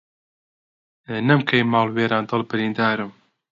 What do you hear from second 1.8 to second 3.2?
وێران دڵ بریندارم